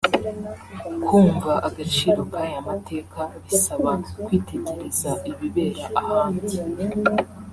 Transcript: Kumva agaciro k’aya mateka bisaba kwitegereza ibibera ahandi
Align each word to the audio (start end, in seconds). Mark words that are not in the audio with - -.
Kumva 1.05 1.53
agaciro 1.67 2.19
k’aya 2.31 2.59
mateka 2.69 3.19
bisaba 3.45 3.91
kwitegereza 4.23 5.11
ibibera 5.31 5.83
ahandi 6.01 6.55